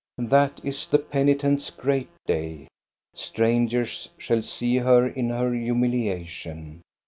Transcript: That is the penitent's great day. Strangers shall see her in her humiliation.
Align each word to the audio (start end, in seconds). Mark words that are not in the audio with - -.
That 0.17 0.59
is 0.63 0.87
the 0.87 0.97
penitent's 0.97 1.69
great 1.69 2.09
day. 2.25 2.67
Strangers 3.13 4.09
shall 4.17 4.41
see 4.41 4.77
her 4.77 5.05
in 5.05 5.29
her 5.29 5.53
humiliation. 5.53 6.81